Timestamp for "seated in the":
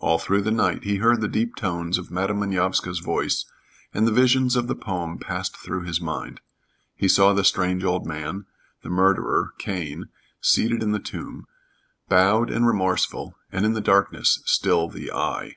10.42-10.98